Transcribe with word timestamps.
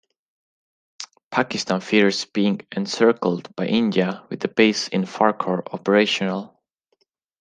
Pakistan 1.29 1.79
fears 1.79 2.25
being 2.25 2.59
encircled 2.75 3.55
by 3.55 3.67
India 3.67 4.25
with 4.31 4.39
the 4.39 4.47
base 4.47 4.87
in 4.87 5.03
Farkhor 5.03 5.61
operational. 5.71 6.59